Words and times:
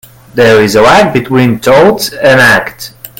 There 0.33 0.63
is 0.63 0.73
a 0.75 0.81
lag 0.81 1.13
between 1.13 1.59
thought 1.59 2.11
and 2.11 2.41
act. 2.41 2.95